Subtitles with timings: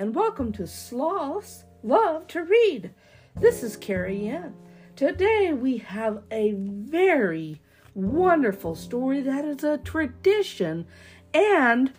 [0.00, 2.94] and welcome to Sloths Love to Read.
[3.36, 4.54] This is Carrie Ann.
[4.96, 7.60] Today we have a very
[7.94, 10.86] wonderful story that is a tradition
[11.34, 11.92] and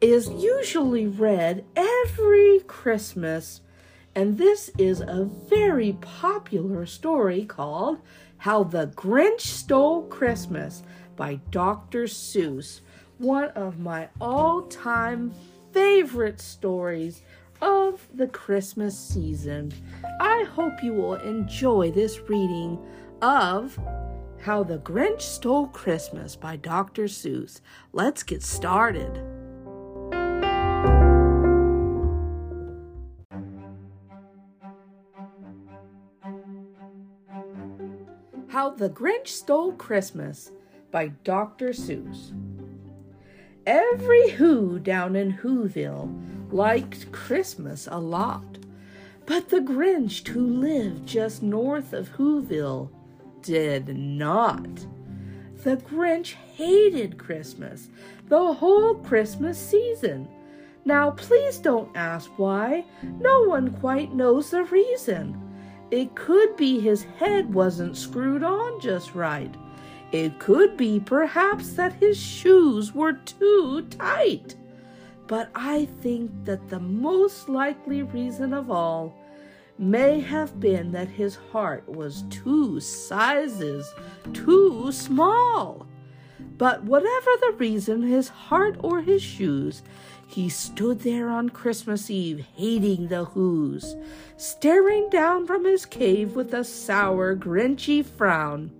[0.00, 3.62] is usually read every Christmas.
[4.14, 7.98] And this is a very popular story called
[8.36, 10.84] How the Grinch Stole Christmas
[11.16, 12.04] by Dr.
[12.04, 12.80] Seuss,
[13.18, 15.34] one of my all time
[15.72, 17.22] favorite stories
[17.62, 19.72] of the Christmas season.
[20.20, 22.78] I hope you will enjoy this reading
[23.22, 23.78] of
[24.40, 27.04] How the Grinch Stole Christmas by Dr.
[27.04, 27.60] Seuss.
[27.92, 29.22] Let's get started.
[38.48, 40.50] How the Grinch Stole Christmas
[40.90, 41.68] by Dr.
[41.68, 42.32] Seuss.
[43.66, 48.58] Every Who down in Whoville liked Christmas a lot,
[49.26, 52.90] but the Grinch who lived just north of Whoville
[53.42, 54.86] did not.
[55.62, 57.88] The Grinch hated Christmas
[58.28, 60.28] the whole Christmas season.
[60.84, 62.84] Now, please don't ask why.
[63.02, 65.36] No one quite knows the reason.
[65.90, 69.54] It could be his head wasn't screwed on just right.
[70.12, 74.56] It could be perhaps that his shoes were too tight.
[75.30, 79.14] But I think that the most likely reason of all
[79.78, 83.94] may have been that his heart was two sizes
[84.32, 85.86] too small.
[86.58, 89.84] But whatever the reason, his heart or his shoes,
[90.26, 93.94] he stood there on Christmas Eve, hating the Who's,
[94.36, 98.72] staring down from his cave with a sour, grinchy frown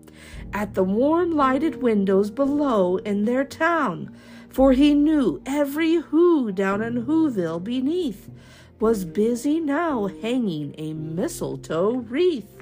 [0.53, 4.13] at the warm lighted windows below in their town,
[4.51, 8.29] for he knew every who down in Whoville beneath
[8.81, 12.57] was busy now hanging a mistletoe wreath.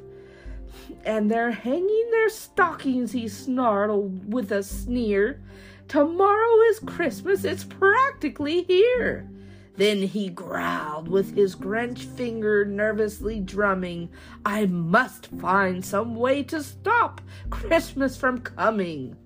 [1.04, 5.40] And they're hanging their stockings, he snarled with a sneer.
[5.86, 9.30] Tomorrow is Christmas, it's practically here.
[9.76, 14.10] Then he growled with his Grinch finger nervously drumming,
[14.44, 19.16] I must find some way to stop Christmas from coming.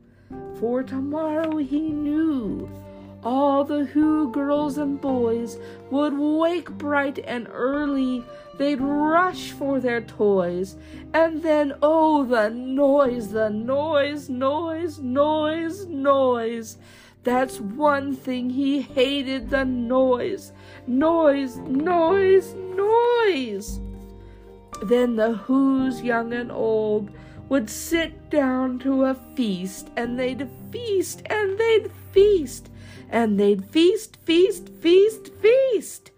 [0.62, 2.70] For tomorrow he knew
[3.24, 5.58] all the Who girls and boys
[5.90, 8.24] would wake bright and early.
[8.58, 10.76] They'd rush for their toys.
[11.12, 16.78] And then, oh, the noise, the noise, noise, noise, noise.
[17.24, 20.52] That's one thing he hated the noise.
[20.86, 23.80] Noise, noise, noise.
[24.84, 27.10] Then the Who's, young and old,
[27.52, 32.70] would sit down to a feast, and they'd feast, and they'd feast,
[33.10, 36.12] and they'd feast, feast, feast, feast.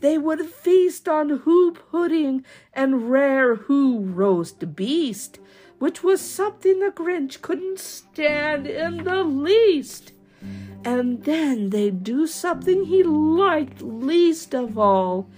[0.00, 5.38] They would feast on Who pudding and rare Who roast beast,
[5.78, 10.12] which was something the Grinch couldn't stand in the least
[10.84, 15.28] and then they'd do something he liked least of all.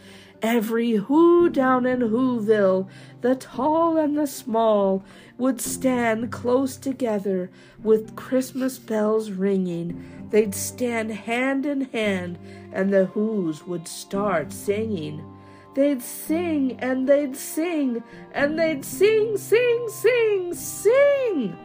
[0.41, 2.89] Every who down in Whoville,
[3.21, 5.05] the tall and the small,
[5.42, 7.50] would stand close together
[7.82, 10.28] with Christmas bells ringing.
[10.30, 12.38] They'd stand hand in hand,
[12.72, 15.20] and the Who's would start singing.
[15.75, 21.56] They'd sing and they'd sing and they'd sing, sing, sing, sing.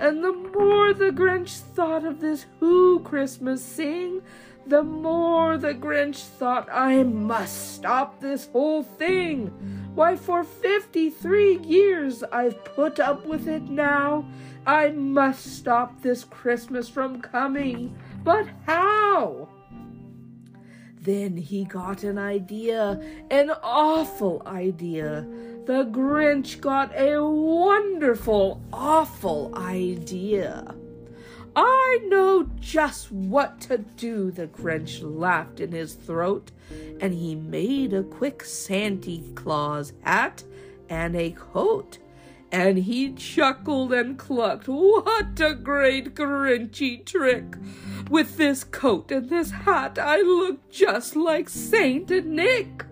[0.00, 4.22] And the more the Grinch thought of this Who Christmas sing,
[4.66, 9.52] the more the Grinch thought, I must stop this whole thing.
[9.96, 14.28] Why, for 53 years I've put up with it now.
[14.66, 17.96] I must stop this Christmas from coming.
[18.22, 19.48] But how?
[21.00, 25.26] Then he got an idea, an awful idea.
[25.64, 30.74] The Grinch got a wonderful, awful idea.
[31.56, 36.50] I know just what to do, the Grinch laughed in his throat,
[37.00, 40.42] and he made a quick Santa Claus hat
[40.88, 41.98] and a coat
[42.52, 44.68] and he chuckled and clucked.
[44.68, 47.56] What a great Grinchy trick!
[48.08, 52.84] With this coat and this hat, I look just like Saint Nick.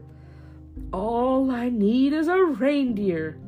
[0.92, 3.38] All I need is a reindeer.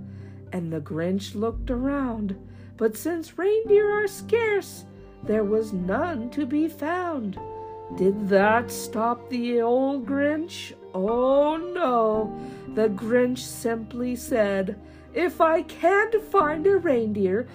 [0.52, 2.36] And the Grinch looked around,
[2.76, 4.84] but since reindeer are scarce,
[5.24, 7.38] there was none to be found.
[7.94, 10.74] Did that stop the old Grinch?
[10.92, 12.36] Oh no.
[12.74, 14.78] The Grinch simply said,
[15.14, 17.48] if I can't find a reindeer,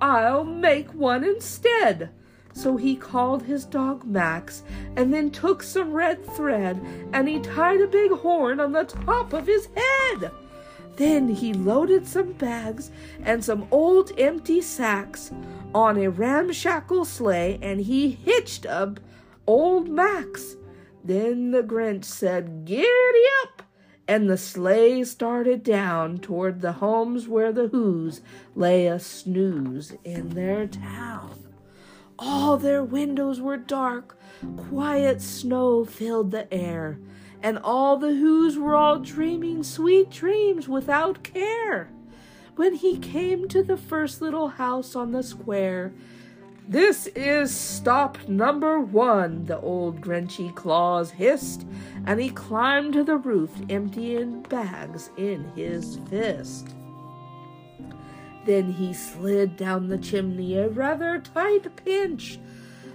[0.00, 2.10] I'll make one instead.
[2.52, 4.62] So he called his dog Max
[4.96, 9.32] and then took some red thread and he tied a big horn on the top
[9.32, 10.32] of his head.
[10.96, 12.90] Then he loaded some bags
[13.22, 15.30] and some old empty sacks
[15.72, 18.98] on a ramshackle sleigh and he hitched up
[19.48, 20.56] old Max.
[21.02, 23.62] Then the Grinch said, Giddy up!
[24.06, 28.20] And the sleigh started down toward the homes where the Who's
[28.54, 31.32] lay a snooze in their town.
[32.18, 34.18] All their windows were dark,
[34.68, 36.98] quiet snow filled the air,
[37.42, 41.90] and all the Who's were all dreaming sweet dreams without care.
[42.56, 45.92] When he came to the first little house on the square,
[46.68, 51.66] this is stop number one, the old Grinchy Claus hissed,
[52.04, 56.68] and he climbed to the roof, emptying bags in his fist.
[58.44, 62.38] Then he slid down the chimney, a rather tight pinch.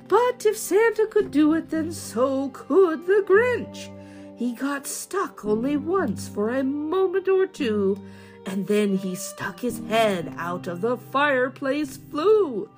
[0.08, 3.90] But if Santa could do it, then so could the Grinch.
[4.38, 8.00] He got stuck only once for a moment or two,
[8.46, 12.70] and then he stuck his head out of the fireplace flue,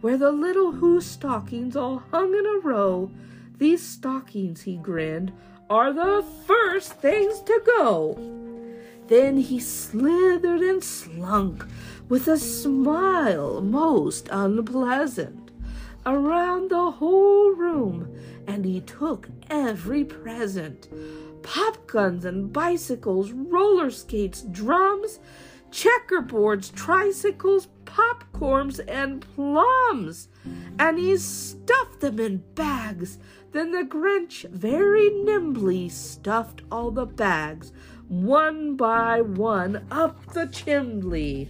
[0.00, 3.10] where the little Who stockings all hung in a row.
[3.58, 5.32] These stockings, he grinned,
[5.68, 8.18] are the first things to go.
[9.08, 11.66] Then he slithered and slunk
[12.08, 15.50] with a smile most unpleasant
[16.06, 18.16] around the whole room,
[18.46, 20.88] and he took every present
[21.42, 25.18] pop guns and bicycles, roller skates, drums,
[25.70, 30.28] checkerboards, tricycles, popcorns, and plums.
[30.78, 33.18] And he stuffed them in bags.
[33.52, 37.72] Then the Grinch very nimbly stuffed all the bags,
[38.08, 41.48] one by one, up the chimney.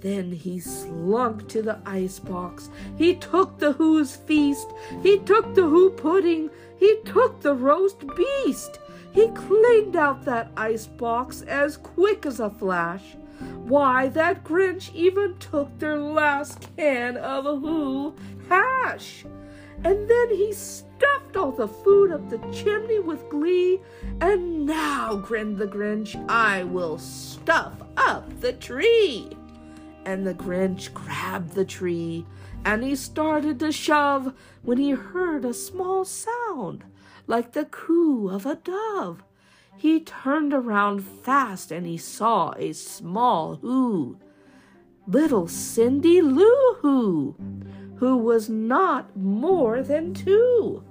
[0.00, 2.70] Then he slunk to the ice box.
[2.96, 4.68] He took the Who's feast.
[5.02, 6.50] He took the Who pudding.
[6.78, 8.78] He took the roast beast.
[9.12, 13.16] He cleaned out that ice box as quick as a flash.
[13.64, 18.14] Why, that Grinch even took their last can of Who
[18.48, 19.24] hash.
[19.84, 23.80] And then he stuffed all the food up the chimney with glee.
[24.20, 29.36] And now, grinned the Grinch, I will stuff up the tree
[30.06, 32.24] and the Grinch grabbed the tree
[32.64, 36.84] and he started to shove when he heard a small sound
[37.26, 39.24] like the coo of a dove.
[39.78, 44.18] He turned around fast and he saw a small who,
[45.06, 47.36] little Cindy Lou Who,
[47.96, 50.82] who was not more than two.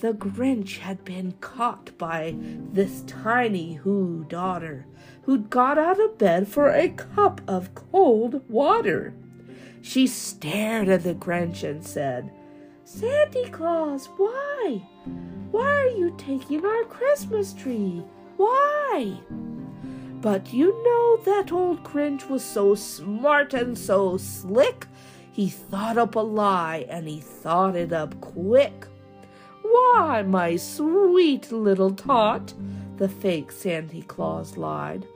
[0.00, 2.34] The Grinch had been caught by
[2.72, 4.86] this tiny Who daughter
[5.22, 9.14] who'd got out of bed for a cup of cold water.
[9.80, 12.32] She stared at the Grinch and said,
[12.84, 14.82] Santa Claus, why?
[15.50, 18.02] Why are you taking our Christmas tree?
[18.42, 19.20] Why?
[20.20, 24.88] But you know that old Grinch was so smart and so slick,
[25.30, 28.88] he thought up a lie and he thought it up quick.
[29.62, 32.52] Why, my sweet little tot,
[32.96, 35.06] the fake Santa Claus lied.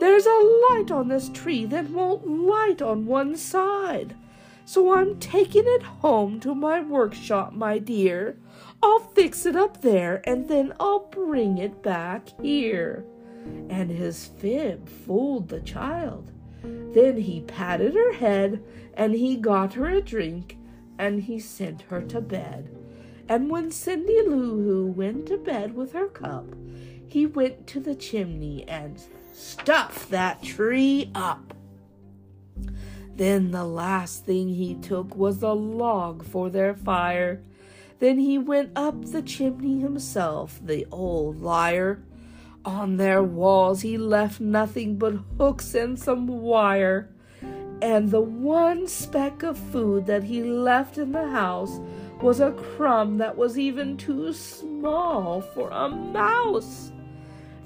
[0.00, 4.16] There's a light on this tree that won't light on one side.
[4.64, 8.36] So I'm taking it home to my workshop, my dear.
[8.82, 13.04] I'll fix it up there and then I'll bring it back here.
[13.68, 16.32] And his fib fooled the child.
[16.62, 18.62] Then he patted her head
[18.94, 20.58] and he got her a drink
[20.98, 22.70] and he sent her to bed.
[23.28, 26.54] And when Cindy Lou Who went to bed with her cup,
[27.06, 29.00] he went to the chimney and
[29.32, 31.54] stuffed that tree up.
[33.14, 37.42] Then the last thing he took was a log for their fire.
[38.02, 42.02] Then he went up the chimney himself, the old liar.
[42.64, 47.10] On their walls he left nothing but hooks and some wire.
[47.80, 51.78] And the one speck of food that he left in the house
[52.20, 56.90] was a crumb that was even too small for a mouse.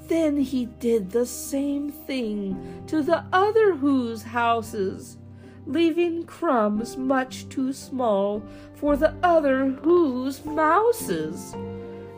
[0.06, 5.16] Then he did the same thing to the other Who's houses,
[5.66, 8.42] leaving crumbs much too small
[8.74, 11.54] for the other Who's mouses.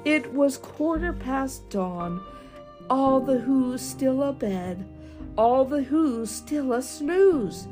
[0.04, 2.22] It was quarter past dawn,
[2.88, 4.84] all the Who's still abed,
[5.36, 7.66] all the Who's still a snooze,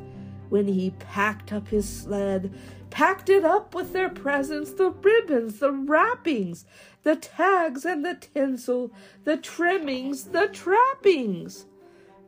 [0.49, 2.53] when he packed up his sled
[2.97, 6.65] packed it up with their presents the ribbons, the wrappings,
[7.03, 8.91] the tags and the tinsel,
[9.25, 11.67] the trimmings, the trappings.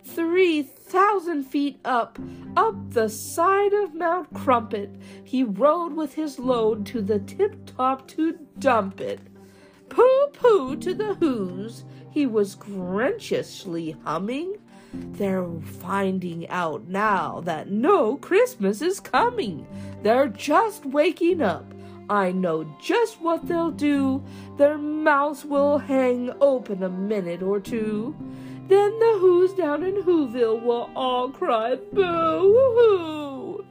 [0.05, 2.19] Three thousand feet up,
[2.57, 4.91] up the side of Mount Crumpet,
[5.23, 9.21] he rode with his load to the tip top to dump it.
[9.89, 14.57] Pooh pooh to the Who's, he was grinchishly humming.
[14.95, 15.47] They're
[15.81, 19.67] finding out now that no Christmas is coming.
[20.03, 21.75] They're just waking up.
[22.11, 24.25] I know just what they'll do.
[24.57, 28.17] Their mouths will hang open a minute or two.
[28.69, 33.65] Then the Who's down in Whoville will all cry boo hoo.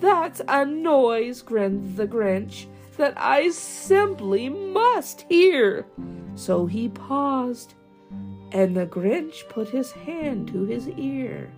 [0.00, 2.66] That's a noise, grinned the Grinch,
[2.96, 5.86] that I simply must hear.
[6.36, 7.74] So he paused,
[8.50, 11.50] and the Grinch put his hand to his ear.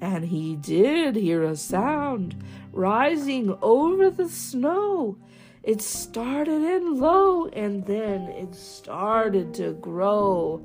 [0.00, 5.16] And he did hear a sound rising over the snow.
[5.62, 10.62] It started in low and then it started to grow.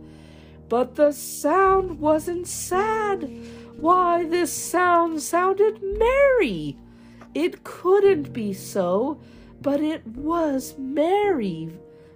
[0.72, 3.30] But the sound wasn't sad.
[3.75, 6.78] Why, this sound sounded merry.
[7.36, 9.20] It couldn't be so,
[9.62, 11.72] but it was merry,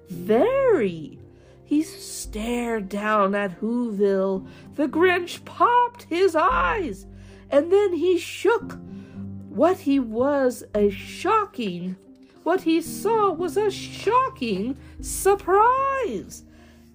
[0.07, 1.19] very.
[1.65, 4.47] He stared down at Whoville.
[4.75, 7.07] The Grinch popped his eyes,
[7.51, 8.79] and then he shook.
[9.50, 11.97] What he was a shocking,
[12.43, 16.45] what he saw was a shocking surprise.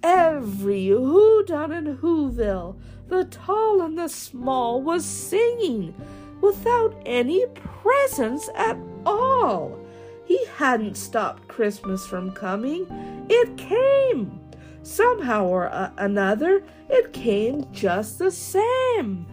[0.03, 2.77] Every who down in Whoville,
[3.09, 5.95] the tall and the small, was singing
[6.41, 9.79] without any presents at all.
[10.25, 12.87] He hadn't stopped Christmas from coming.
[13.29, 14.41] It came.
[14.83, 19.27] Somehow or another, it came just the same.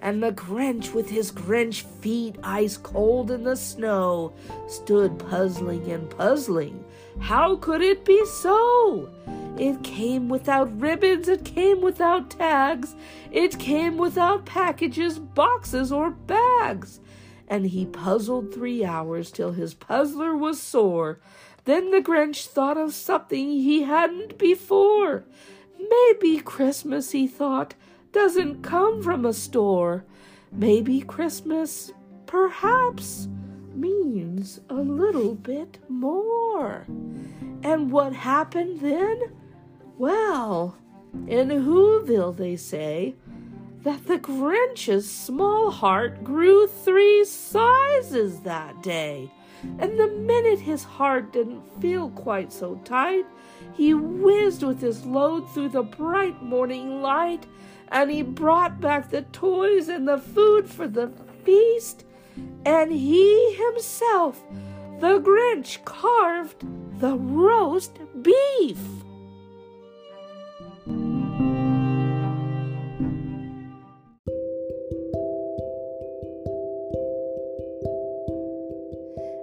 [0.00, 4.32] And the Grinch, with his Grinch feet ice cold in the snow,
[4.68, 6.84] stood puzzling and puzzling.
[7.20, 9.10] How could it be so?
[9.58, 12.94] It came without ribbons, it came without tags,
[13.32, 17.00] it came without packages, boxes, or bags.
[17.48, 21.18] And he puzzled three hours till his puzzler was sore.
[21.64, 25.24] Then the Grinch thought of something he hadn't before.
[25.78, 27.74] Maybe Christmas, he thought,
[28.18, 30.04] doesn't come from a store.
[30.50, 31.92] Maybe Christmas,
[32.26, 33.28] perhaps,
[33.72, 36.84] means a little bit more.
[37.62, 39.30] And what happened then?
[39.98, 40.76] Well,
[41.28, 43.14] in Whoville, they say
[43.84, 49.30] that the Grinch's small heart grew three sizes that day.
[49.78, 53.26] And the minute his heart didn't feel quite so tight,
[53.74, 57.46] he whizzed with his load through the bright morning light,
[57.90, 61.10] and he brought back the toys and the food for the
[61.44, 62.04] feast,
[62.64, 64.42] and he himself,
[65.00, 66.64] the Grinch, carved
[67.00, 68.78] the roast beef.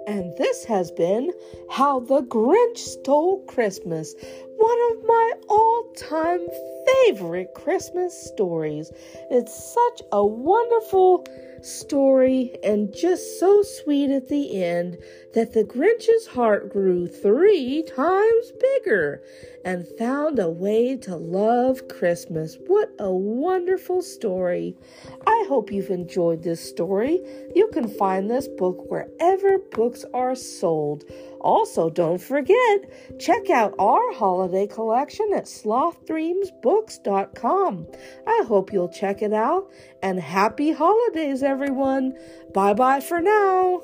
[0.08, 1.32] And this has been
[1.70, 4.14] How the Grinch Stole Christmas,
[4.56, 6.46] one of my all time
[6.86, 8.92] favorite Christmas stories.
[9.30, 11.26] It's such a wonderful
[11.62, 14.98] story and just so sweet at the end
[15.34, 19.22] that the Grinch's heart grew three times bigger
[19.64, 22.56] and found a way to love Christmas.
[22.66, 24.76] What a wonderful story!
[25.26, 27.20] I hope you've enjoyed this story.
[27.54, 31.04] You can find this book wherever books are sold.
[31.40, 34.12] Also, don't forget, check out our
[34.46, 37.86] holiday collection at slothdreamsbooks.com.
[38.28, 39.68] I hope you'll check it out
[40.02, 42.16] and happy holidays, everyone.
[42.54, 43.82] Bye bye for now.